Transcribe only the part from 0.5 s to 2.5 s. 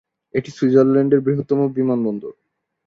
সুইজারল্যান্ডের বৃহত্তম বিমানবন্দর।